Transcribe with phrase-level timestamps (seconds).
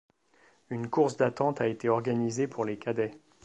[0.71, 3.21] Une course d'attente a été organisée pour les Cadets.